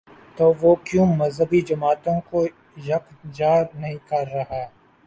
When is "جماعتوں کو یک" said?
1.61-3.05